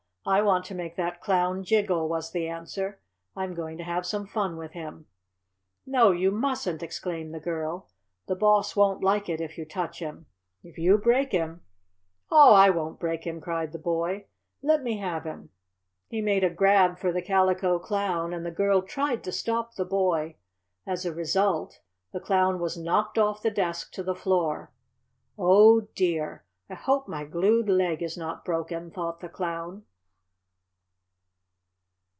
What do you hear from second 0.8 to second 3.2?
that Clown jiggle," was the answer.